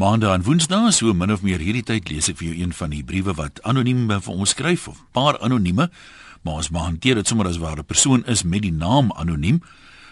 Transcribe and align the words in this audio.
Maandag 0.00 0.32
en 0.32 0.44
Woensdae, 0.46 0.88
so 0.96 1.12
min 1.12 1.28
of 1.28 1.42
meer 1.44 1.60
hierdie 1.60 1.82
tyd, 1.84 2.06
lees 2.08 2.30
ek 2.30 2.38
vir 2.38 2.46
jou 2.46 2.54
een 2.62 2.70
van 2.72 2.92
die 2.94 3.02
briewe 3.04 3.34
wat 3.36 3.58
anoniem 3.68 4.06
vir 4.08 4.30
ons 4.32 4.54
skryf 4.54 4.86
of 4.88 5.02
paar 5.12 5.36
anonieme, 5.44 5.90
maar 6.40 6.62
ons 6.62 6.70
maar 6.72 6.86
hanteer 6.86 7.18
dit 7.20 7.28
sommer 7.28 7.50
as 7.50 7.58
waar 7.60 7.76
'n 7.76 7.84
persoon 7.84 8.24
is 8.24 8.42
met 8.42 8.62
die 8.62 8.72
naam 8.72 9.12
anoniem. 9.12 9.60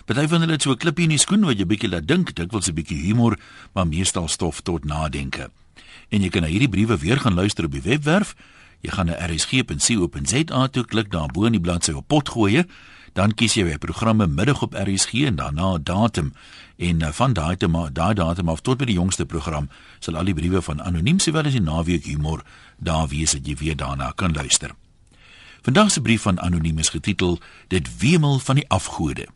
Party 0.05 0.27
van 0.29 0.41
hulle 0.41 0.53
het 0.53 0.63
so 0.63 0.73
'n 0.73 0.77
klippie 0.77 1.05
in 1.05 1.17
die 1.17 1.25
skoen 1.25 1.47
wat 1.47 1.57
jy 1.57 1.65
bietjie 1.65 1.89
laat 1.89 2.07
dink, 2.07 2.35
dikwels 2.35 2.69
'n 2.69 2.75
bietjie 2.75 3.01
humor, 3.01 3.39
maar 3.73 3.87
meestal 3.87 4.29
stof 4.29 4.61
tot 4.61 4.85
nadenke. 4.85 5.51
En 6.11 6.21
jy 6.21 6.29
kan 6.29 6.43
na 6.43 6.49
hierdie 6.49 6.69
briewe 6.69 6.99
weer 6.99 7.21
gaan 7.21 7.35
luister 7.35 7.65
op 7.65 7.73
die 7.73 7.83
webwerf. 7.83 8.35
Jy 8.83 8.91
gaan 8.91 9.07
na 9.07 9.27
rsg.co.za 9.27 10.69
toe 10.69 10.85
klik 10.85 11.11
daar 11.11 11.33
bo 11.33 11.45
in 11.45 11.53
die 11.53 11.61
bladsy 11.61 11.93
op 11.93 12.09
pot 12.09 12.29
gooi 12.29 12.67
dan 13.19 13.35
kies 13.35 13.55
jy 13.59 13.67
'n 13.67 13.79
programme 13.79 14.27
middag 14.27 14.63
op 14.63 14.75
RSG 14.75 15.13
en 15.27 15.37
daarna 15.37 15.79
datum 15.83 16.33
en 16.77 17.03
uh, 17.03 17.09
van 17.13 17.33
daai 17.33 17.57
datum 17.57 17.93
daai 17.93 18.15
datum 18.15 18.49
af 18.49 18.61
tot 18.61 18.79
by 18.79 18.85
die 18.85 18.95
jongste 18.95 19.27
program 19.27 19.69
sal 19.99 20.17
al 20.17 20.25
die 20.25 20.35
briewe 20.35 20.63
van 20.63 20.83
anoniem 20.83 21.19
sowel 21.19 21.47
as 21.51 21.53
die 21.53 21.61
naweek 21.61 22.05
humor 22.05 22.45
daar 22.79 23.09
wees 23.09 23.35
dat 23.35 23.47
jy 23.47 23.57
weer 23.57 23.77
daarna 23.77 24.13
kan 24.15 24.33
luister. 24.33 24.71
Vandag 25.63 25.91
se 25.91 26.01
brief 26.01 26.23
van 26.23 26.41
anoniem 26.41 26.79
is 26.79 26.89
getitel 26.89 27.41
Dit 27.69 27.99
wemel 27.99 28.39
van 28.39 28.55
die 28.55 28.69
afgode. 28.69 29.27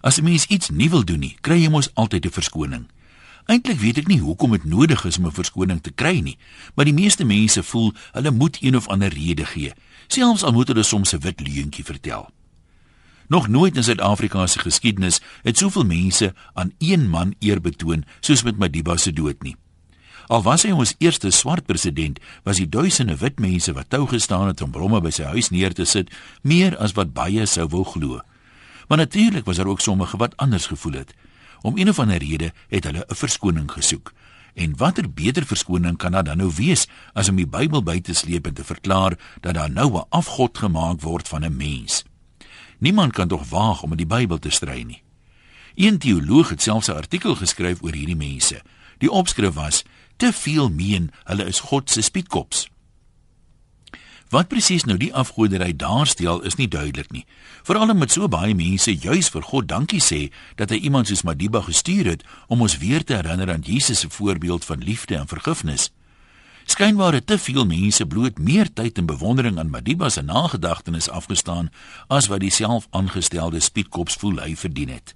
As 0.00 0.18
'n 0.18 0.24
mens 0.24 0.46
iets 0.46 0.68
nie 0.70 0.90
wil 0.90 1.04
doen 1.04 1.20
nie, 1.20 1.36
kry 1.40 1.62
jy 1.62 1.70
mos 1.70 1.94
altyd 1.94 2.26
'n 2.26 2.30
verskoning. 2.30 2.86
Eintlik 3.46 3.78
weet 3.78 3.98
ek 3.98 4.06
nie 4.06 4.20
hoekom 4.20 4.50
dit 4.50 4.64
nodig 4.64 5.04
is 5.04 5.18
om 5.18 5.26
'n 5.26 5.32
verskoning 5.32 5.80
te 5.82 5.90
kry 5.90 6.20
nie, 6.20 6.38
maar 6.74 6.84
die 6.84 6.94
meeste 6.94 7.24
mense 7.24 7.62
voel 7.62 7.92
hulle 8.12 8.30
moet 8.30 8.58
een 8.60 8.76
of 8.76 8.88
ander 8.88 9.08
rede 9.08 9.46
gee, 9.46 9.72
selfs 10.06 10.42
al 10.42 10.52
moet 10.52 10.68
hulle 10.68 10.82
soms 10.82 11.12
'n 11.12 11.20
wit 11.20 11.40
leuentjie 11.40 11.84
vertel. 11.84 12.35
Nog 13.28 13.48
nooit 13.48 13.76
in 13.76 13.84
Suid-Afrika 13.84 14.46
se 14.46 14.58
geskiedenis 14.58 15.20
het 15.42 15.58
soveel 15.58 15.84
mense 15.84 16.34
aan 16.54 16.72
een 16.78 17.08
man 17.08 17.34
eer 17.40 17.60
betoon 17.60 18.04
soos 18.20 18.42
met 18.42 18.58
Madiba 18.58 18.96
se 18.96 19.12
dood 19.12 19.42
nie. 19.42 19.56
Al 20.26 20.42
was 20.42 20.62
hy 20.66 20.72
ons 20.74 20.94
eerste 20.98 21.30
swart 21.30 21.66
president, 21.66 22.18
was 22.42 22.58
die 22.58 22.68
duisende 22.68 23.16
wit 23.18 23.38
mense 23.42 23.72
wat 23.74 23.90
tou 23.90 24.06
gestaan 24.10 24.46
het 24.50 24.62
om 24.62 24.70
bromme 24.70 25.00
by 25.02 25.10
sy 25.14 25.26
huis 25.34 25.50
neer 25.50 25.74
te 25.74 25.86
sit, 25.86 26.10
meer 26.42 26.74
as 26.82 26.94
wat 26.98 27.14
baie 27.14 27.46
sou 27.46 27.66
wou 27.70 27.84
glo. 27.86 28.20
Maar 28.88 28.98
natuurlik 28.98 29.44
was 29.44 29.56
daar 29.56 29.70
ook 29.70 29.80
sommige 29.80 30.16
wat 30.16 30.36
anders 30.36 30.66
gevoel 30.66 31.02
het. 31.02 31.14
Om 31.62 31.78
een 31.78 31.88
of 31.88 31.98
ander 31.98 32.18
rede 32.22 32.52
het 32.68 32.84
hulle 32.84 33.06
'n 33.08 33.14
verskoning 33.14 33.70
gesoek. 33.70 34.12
En 34.54 34.76
watter 34.76 35.10
beter 35.10 35.46
verskoning 35.46 35.96
kan 35.96 36.12
daar 36.12 36.24
dan 36.24 36.36
nou 36.36 36.52
wees 36.56 36.86
as 37.12 37.28
om 37.28 37.36
die 37.36 37.46
Bybel 37.46 37.82
by 37.82 38.00
te 38.00 38.14
sleep 38.14 38.46
en 38.46 38.54
te 38.54 38.64
verklaar 38.64 39.18
dat 39.40 39.54
daar 39.54 39.70
nou 39.70 39.98
'n 39.98 40.06
afgod 40.08 40.58
gemaak 40.58 41.00
word 41.00 41.28
van 41.28 41.44
'n 41.44 41.56
mens? 41.56 42.04
Niemand 42.78 43.12
kan 43.12 43.28
tog 43.28 43.48
waag 43.48 43.82
om 43.82 43.88
met 43.88 43.98
die 43.98 44.06
Bybel 44.06 44.38
te 44.38 44.50
stry 44.50 44.82
nie. 44.82 45.02
Een 45.74 45.98
teoloog 45.98 46.48
het 46.48 46.62
selfs 46.62 46.88
'n 46.88 46.92
artikel 46.92 47.34
geskryf 47.34 47.82
oor 47.82 47.92
hierdie 47.92 48.16
mense. 48.16 48.62
Die 48.98 49.10
opskrif 49.10 49.54
was: 49.54 49.82
"Te 50.16 50.32
veel 50.32 50.70
meen 50.70 51.10
hulle 51.24 51.44
is 51.44 51.60
God 51.60 51.90
se 51.90 52.00
spietkops." 52.00 52.68
Wat 54.28 54.48
presies 54.48 54.84
nou 54.84 54.96
die 54.98 55.12
afgoderry 55.14 55.76
daar 55.76 56.06
steel 56.06 56.40
is 56.42 56.56
nie 56.58 56.68
duidelik 56.68 57.12
nie. 57.14 57.26
Veral 57.62 57.90
omdat 57.90 58.10
so 58.10 58.26
baie 58.28 58.54
mense 58.54 58.90
juis 58.90 59.28
vir 59.30 59.42
God 59.42 59.68
dankie 59.68 60.02
sê 60.02 60.32
dat 60.58 60.70
hy 60.70 60.76
iemand 60.76 61.06
soos 61.06 61.22
Madiba 61.22 61.60
gestuur 61.62 62.10
het 62.10 62.24
om 62.46 62.60
ons 62.60 62.78
weer 62.82 63.04
te 63.04 63.14
herinner 63.14 63.52
aan 63.52 63.60
Jesus 63.60 64.00
se 64.00 64.10
voorbeeld 64.10 64.64
van 64.64 64.82
liefde 64.82 65.16
en 65.16 65.28
vergifnis. 65.28 65.92
Skynbaar 66.66 67.12
het 67.12 67.26
te 67.26 67.38
veel 67.38 67.66
mense 67.66 68.06
bloot 68.06 68.38
meer 68.38 68.72
tyd 68.72 68.98
en 68.98 69.06
bewondering 69.06 69.58
aan 69.58 69.70
Madiba 69.70 70.08
se 70.08 70.22
nagedagtenis 70.22 71.08
afgestaan 71.08 71.70
as 72.06 72.26
wat 72.26 72.42
die 72.42 72.50
selfaangestelde 72.50 73.60
spietkops 73.60 74.18
voel 74.18 74.40
hy 74.42 74.56
verdien 74.58 74.90
het. 74.90 75.14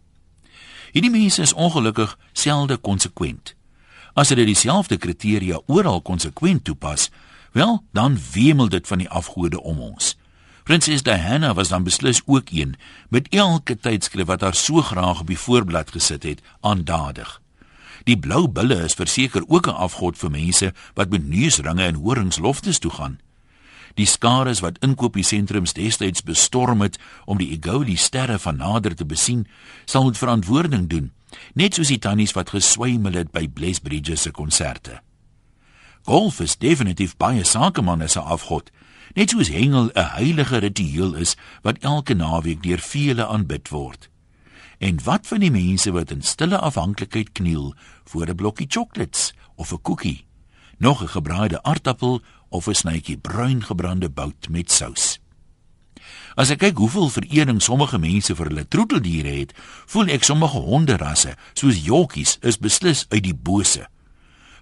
Hierdie 0.95 1.11
mense 1.11 1.43
is 1.43 1.53
ongelukkig 1.53 2.15
selde 2.33 2.77
konsekwent. 2.77 3.55
As 4.15 4.31
hulle 4.31 4.47
dieselfde 4.47 4.97
kriteria 4.97 5.59
oral 5.67 6.01
konsekwent 6.07 6.65
toepas, 6.65 7.11
wel, 7.53 7.83
dan 7.93 8.19
wemel 8.33 8.69
dit 8.69 8.87
van 8.87 9.03
die 9.03 9.11
afgode 9.11 9.61
om 9.61 9.83
ons. 9.91 10.15
Prinses 10.63 11.03
Diana 11.03 11.55
was 11.55 11.69
dan 11.69 11.83
beslis 11.83 12.23
ook 12.27 12.51
een 12.55 12.77
met 13.09 13.29
elke 13.35 13.75
tydskrif 13.79 14.27
wat 14.27 14.41
haar 14.41 14.55
so 14.55 14.83
graag 14.83 15.21
op 15.21 15.27
die 15.27 15.39
voorblad 15.39 15.91
gesit 15.91 16.23
het, 16.23 16.43
aandadig. 16.61 17.40
Die 18.05 18.19
blou 18.19 18.49
bulle 18.49 18.85
is 18.85 18.95
verseker 18.95 19.43
ook 19.47 19.67
'n 19.67 19.81
afgod 19.87 20.19
vir 20.19 20.31
mense 20.31 20.73
wat 20.95 21.11
met 21.11 21.29
neusringe 21.29 21.85
en 21.85 21.95
horingsloftes 21.95 22.79
toe 22.79 22.91
gaan. 22.91 23.19
Die 23.95 24.07
skare 24.07 24.55
wat 24.61 24.79
inkopiesentrums 24.85 25.73
destyds 25.73 26.23
bestorm 26.23 26.81
het 26.81 26.99
om 27.25 27.39
die 27.39 27.51
Egoli 27.51 27.97
sterre 27.97 28.39
van 28.39 28.57
nader 28.57 28.95
te 28.95 29.07
besien, 29.07 29.47
sal 29.85 30.03
moet 30.03 30.19
verantwoording 30.19 30.87
doen, 30.89 31.11
net 31.55 31.75
soos 31.75 31.89
die 31.89 31.99
tannies 31.99 32.33
wat 32.33 32.51
geswymel 32.55 33.13
het 33.13 33.33
by 33.33 33.49
Bless 33.49 33.79
Bridges 33.79 34.23
se 34.23 34.31
konserte. 34.31 35.01
Golf 36.09 36.41
is 36.41 36.57
definitief 36.57 37.17
baie 37.17 37.45
sakeman 37.45 38.03
as 38.03 38.17
'n 38.17 38.25
afgod, 38.25 38.71
net 39.15 39.31
soos 39.31 39.49
hengel 39.49 39.91
'n 39.95 40.11
heilige 40.17 40.59
ritueel 40.59 41.15
is 41.15 41.37
wat 41.63 41.79
elke 41.79 42.15
naweek 42.15 42.63
deur 42.63 42.79
vele 42.79 43.27
aanbid 43.27 43.69
word. 43.69 44.09
En 44.81 45.03
wat 45.05 45.27
van 45.27 45.43
die 45.45 45.51
mense 45.51 45.93
wat 45.93 46.11
in 46.11 46.23
stille 46.23 46.59
afhanklikheid 46.59 47.33
kniel 47.33 47.75
voor 48.05 48.27
'n 48.29 48.35
blokkie 48.35 48.67
chocolates 48.69 49.35
of 49.55 49.73
'n 49.73 49.83
koekie, 49.83 50.25
nog 50.79 51.03
'n 51.03 51.09
gebraaide 51.09 51.63
aardappel 51.63 52.23
of 52.49 52.67
'n 52.67 52.75
snytjie 52.75 53.19
bruin 53.19 53.65
gebrande 53.65 54.11
bout 54.11 54.49
met 54.49 54.73
sous? 54.73 55.21
As 56.35 56.51
ek 56.51 56.59
kyk 56.59 56.77
hoeveel 56.77 57.09
verening 57.09 57.63
sommige 57.63 57.99
mense 57.99 58.35
vir 58.35 58.47
hulle 58.47 58.69
troeteldiere 58.69 59.29
het, 59.29 59.53
voel 59.87 60.07
ek 60.07 60.25
sommige 60.25 60.59
honderasse, 60.59 61.37
soos 61.53 61.85
jockeys, 61.85 62.39
is 62.41 62.59
beslis 62.59 63.07
uit 63.09 63.23
die 63.23 63.35
bose. 63.35 63.89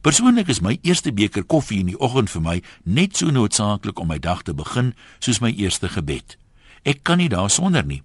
Persoonlik 0.00 0.48
is 0.48 0.60
my 0.60 0.78
eerste 0.82 1.12
beker 1.12 1.44
koffie 1.44 1.78
in 1.78 1.86
die 1.86 2.00
oggend 2.00 2.30
vir 2.30 2.42
my 2.42 2.62
net 2.82 3.16
so 3.16 3.30
noodsaaklik 3.30 3.98
om 3.98 4.06
my 4.06 4.18
dag 4.18 4.42
te 4.42 4.54
begin 4.54 4.94
soos 5.18 5.38
my 5.38 5.50
eerste 5.50 5.88
gebed. 5.88 6.36
Ek 6.82 7.02
kan 7.02 7.18
nie 7.18 7.28
daarsonder 7.28 7.86
nie 7.86 8.02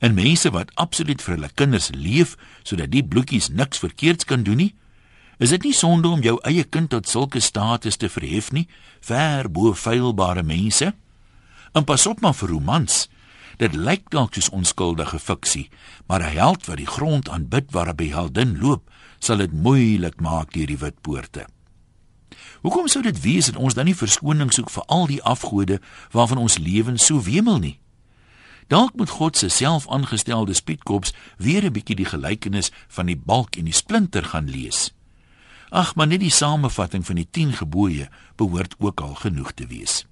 en 0.00 0.14
mense 0.14 0.50
wat 0.50 0.70
absoluut 0.74 1.22
vir 1.22 1.34
hulle 1.34 1.50
kinders 1.54 1.90
leef 1.94 2.36
sodat 2.62 2.90
die 2.90 3.04
bloetjies 3.04 3.48
niks 3.48 3.78
verkeerds 3.78 4.24
kan 4.24 4.42
doen 4.42 4.56
nie? 4.56 4.74
Is 5.38 5.52
dit 5.52 5.62
nie 5.68 5.74
sonde 5.76 6.08
om 6.08 6.22
jou 6.24 6.38
eie 6.48 6.64
kind 6.64 6.90
tot 6.90 7.08
sulke 7.08 7.40
status 7.40 7.96
te 8.00 8.08
verhef 8.08 8.52
nie, 8.56 8.68
ver 9.04 9.50
bo 9.52 9.74
feilbare 9.76 10.42
mense? 10.42 10.94
En 11.76 11.84
pas 11.84 12.06
op 12.06 12.20
maar 12.24 12.34
vir 12.34 12.54
romans. 12.54 13.08
Dit 13.60 13.76
lyk 13.76 14.08
dalk 14.12 14.34
soos 14.36 14.48
onskuldige 14.52 15.18
fiksie, 15.18 15.68
maar 16.08 16.20
'n 16.20 16.36
held 16.36 16.66
wat 16.66 16.76
die 16.76 16.86
grond 16.86 17.28
aanbid 17.28 17.72
waar 17.72 17.92
'n 17.92 18.12
heldin 18.12 18.58
loop, 18.58 18.90
sal 19.18 19.36
dit 19.36 19.52
moeilik 19.52 20.20
maak 20.20 20.52
deur 20.52 20.66
die 20.66 20.78
wit 20.78 21.00
poorte. 21.00 21.46
Hoekom 22.62 22.88
sou 22.88 23.02
dit 23.02 23.20
wees 23.20 23.46
dat 23.46 23.56
ons 23.56 23.74
dan 23.74 23.84
nie 23.84 23.94
verskoning 23.94 24.52
soek 24.52 24.70
vir 24.70 24.82
al 24.86 25.06
die 25.06 25.22
afgode 25.22 25.80
waarvan 26.10 26.38
ons 26.38 26.58
lewens 26.58 27.06
so 27.06 27.22
wemel 27.22 27.58
nie? 27.58 27.78
Dalk 28.66 28.94
moet 28.94 29.10
God 29.10 29.36
se 29.36 29.48
selfaangestelde 29.48 30.54
spietkops 30.54 31.14
weer 31.38 31.64
'n 31.64 31.72
bietjie 31.72 31.96
die 31.96 32.10
gelykenis 32.10 32.70
van 32.88 33.06
die 33.06 33.16
balk 33.16 33.56
en 33.56 33.64
die 33.64 33.72
splinter 33.72 34.24
gaan 34.24 34.50
lees. 34.50 34.94
Ag, 35.68 35.94
maar 35.94 36.06
net 36.06 36.20
die 36.20 36.30
samevatting 36.30 37.06
van 37.06 37.14
die 37.14 37.28
10 37.30 37.52
gebooie 37.52 38.08
behoort 38.36 38.74
ook 38.78 39.00
al 39.00 39.14
genoeg 39.14 39.52
te 39.52 39.66
wees. 39.66 40.06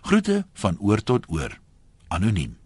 Groete 0.00 0.46
van 0.52 0.78
oor 0.78 1.02
tot 1.02 1.24
oor. 1.28 1.58
Anoniem. 2.08 2.56